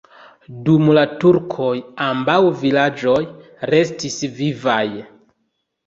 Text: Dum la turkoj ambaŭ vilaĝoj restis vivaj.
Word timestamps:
Dum 0.69 0.87
la 0.97 1.03
turkoj 1.23 1.69
ambaŭ 2.07 2.39
vilaĝoj 2.65 3.21
restis 3.75 4.21
vivaj. 4.43 4.85